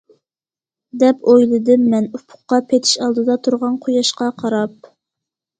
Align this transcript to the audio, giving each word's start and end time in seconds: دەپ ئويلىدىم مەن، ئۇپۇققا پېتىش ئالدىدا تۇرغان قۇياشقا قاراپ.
دەپ 1.03 1.27
ئويلىدىم 1.33 1.83
مەن، 1.91 2.07
ئۇپۇققا 2.19 2.61
پېتىش 2.71 2.97
ئالدىدا 3.03 3.37
تۇرغان 3.49 3.79
قۇياشقا 3.85 4.31
قاراپ. 4.43 4.91